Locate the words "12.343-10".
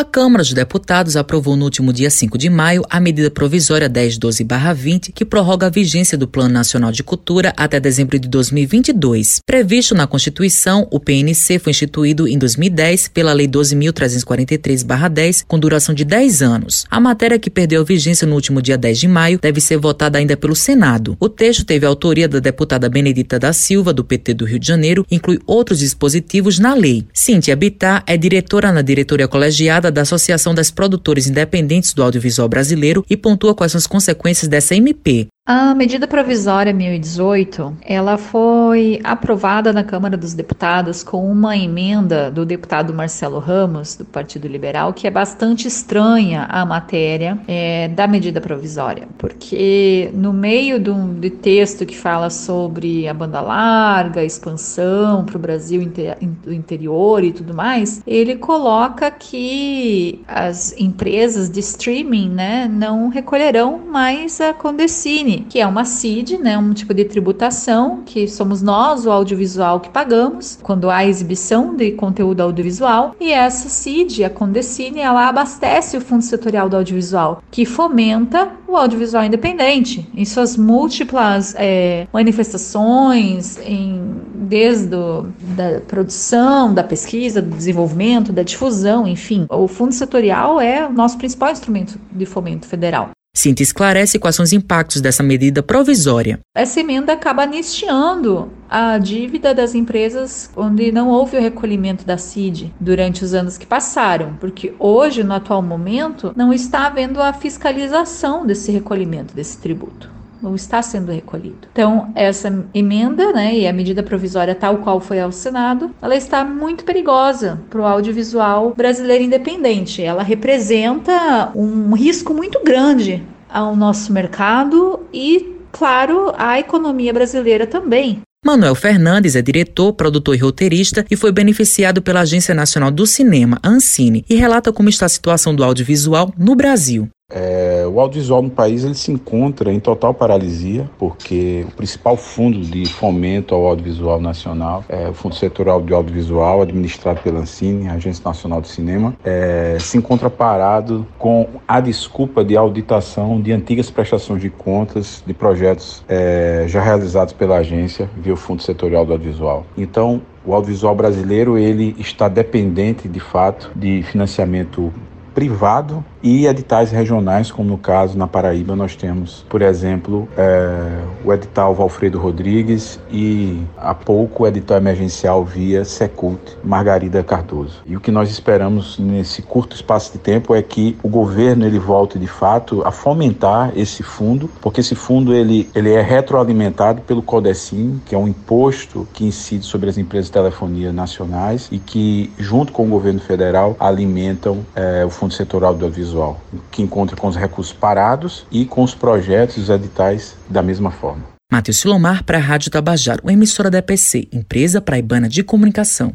13.46-15.44